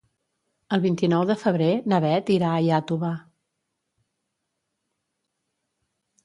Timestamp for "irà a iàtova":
2.37-3.11